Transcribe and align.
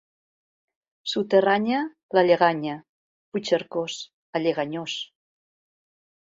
Suterranya, 1.11 1.81
la 2.19 2.23
lleganya. 2.29 2.79
Puigcercós, 3.35 3.99
el 4.41 4.49
lleganyós. 4.49 4.99